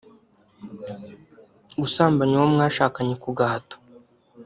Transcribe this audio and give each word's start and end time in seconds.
gusambanya 1.79 2.33
uwo 2.37 2.47
mwashakanye 2.53 3.13
ku 3.23 3.29
gahato 3.37 3.75